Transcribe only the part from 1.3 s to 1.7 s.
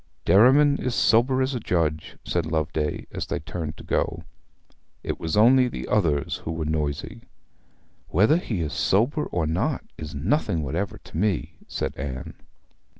as a